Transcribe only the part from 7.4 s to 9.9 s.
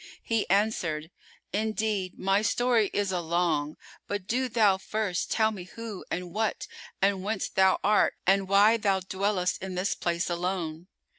thou art and why thou dwellest in